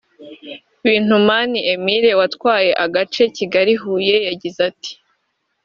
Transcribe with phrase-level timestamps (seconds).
[0.83, 4.91] Bintunimana Emile watwaye agace Kigali -Huye we yagize ati